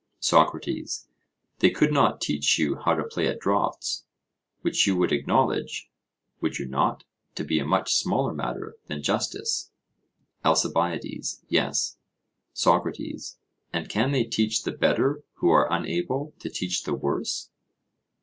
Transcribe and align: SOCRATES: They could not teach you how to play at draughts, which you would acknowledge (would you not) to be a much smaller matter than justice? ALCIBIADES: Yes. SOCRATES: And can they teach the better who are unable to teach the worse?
SOCRATES: 0.19 1.07
They 1.59 1.69
could 1.69 1.91
not 1.93 2.19
teach 2.21 2.57
you 2.57 2.75
how 2.77 2.95
to 2.95 3.03
play 3.03 3.27
at 3.27 3.37
draughts, 3.39 4.03
which 4.61 4.87
you 4.87 4.97
would 4.97 5.11
acknowledge 5.11 5.91
(would 6.39 6.57
you 6.57 6.65
not) 6.65 7.03
to 7.35 7.43
be 7.43 7.59
a 7.59 7.65
much 7.67 7.93
smaller 7.93 8.33
matter 8.33 8.77
than 8.87 9.03
justice? 9.03 9.69
ALCIBIADES: 10.43 11.43
Yes. 11.49 11.97
SOCRATES: 12.53 13.37
And 13.71 13.89
can 13.89 14.11
they 14.11 14.23
teach 14.23 14.63
the 14.63 14.71
better 14.71 15.23
who 15.35 15.51
are 15.51 15.71
unable 15.71 16.33
to 16.39 16.49
teach 16.49 16.81
the 16.81 16.95
worse? 16.95 17.51